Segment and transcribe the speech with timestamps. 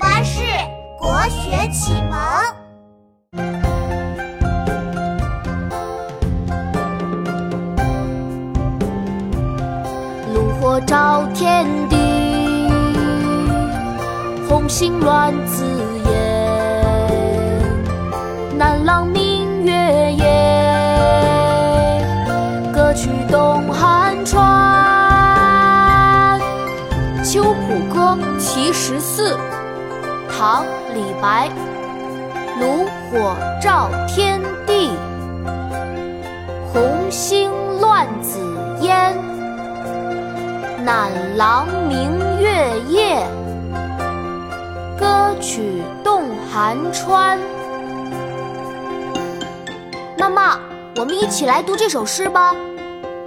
[0.00, 0.40] 巴士
[0.98, 2.18] 国学启蒙。
[10.32, 12.70] 炉火照天地，
[14.48, 15.66] 红星乱紫
[16.06, 16.10] 烟。
[18.56, 20.24] 南朗明月夜，
[22.72, 24.40] 歌曲东汉川。
[27.32, 29.34] 《秋浦歌·其十四》
[30.40, 30.64] 唐·
[30.94, 31.50] 李白。
[32.58, 34.90] 炉火照天地，
[36.72, 38.40] 红星乱紫
[38.80, 39.14] 烟。
[40.82, 43.22] 暖郎明月夜，
[44.98, 47.38] 歌曲动寒川。
[50.16, 50.58] 妈妈，
[50.96, 52.56] 我们一起来读这首诗吧。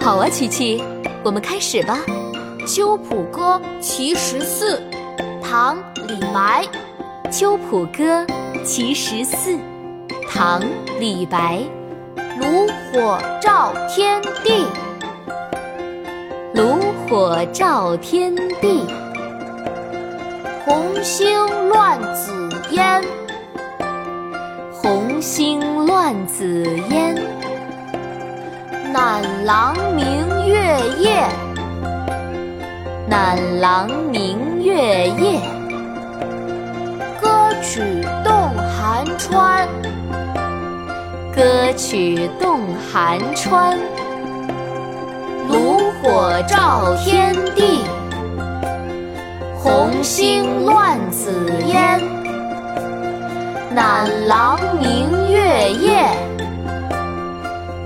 [0.00, 0.82] 好啊，琪琪，
[1.22, 1.98] 我们开始吧。
[2.66, 4.78] 《秋浦歌·其十四》
[5.42, 6.64] 唐·李白。
[7.32, 8.26] 《秋浦歌·
[8.62, 9.52] 其十四》
[10.30, 10.60] 唐·
[11.00, 11.62] 李白。
[12.38, 14.66] 炉火照天地，
[16.52, 16.76] 炉
[17.08, 18.84] 火照天地，
[20.66, 21.34] 红星
[21.70, 23.02] 乱紫烟，
[24.70, 27.14] 红星乱紫烟。
[28.92, 31.26] 南廊明月夜，
[33.08, 35.61] 南廊明月夜。
[41.42, 42.60] 歌曲动
[42.92, 43.76] 寒川。
[45.48, 47.80] 炉火照天地，
[49.58, 51.32] 红星乱紫
[51.66, 52.00] 烟。
[53.74, 56.04] 南廊明月夜，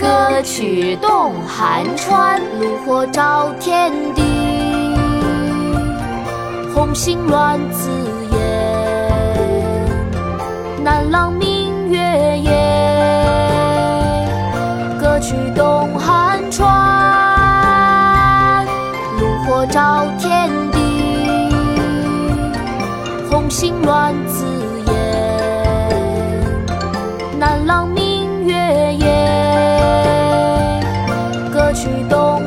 [0.00, 2.40] 歌曲动寒川。
[2.58, 4.22] 炉火照天地，
[6.74, 7.90] 红星乱紫
[8.32, 8.40] 烟。
[10.82, 11.30] 南廊
[15.42, 16.64] 歌曲东汉川。
[19.18, 20.78] 炉火照天地，
[23.28, 24.44] 红星乱紫
[24.86, 24.94] 烟。
[27.40, 28.54] 南朗明月
[28.94, 29.04] 夜，
[31.52, 32.46] 歌曲东